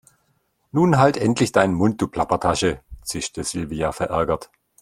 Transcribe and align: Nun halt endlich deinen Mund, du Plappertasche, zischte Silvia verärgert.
Nun 0.71 0.97
halt 0.97 1.15
endlich 1.15 1.51
deinen 1.51 1.75
Mund, 1.75 2.01
du 2.01 2.07
Plappertasche, 2.07 2.81
zischte 3.03 3.43
Silvia 3.43 3.91
verärgert. 3.91 4.49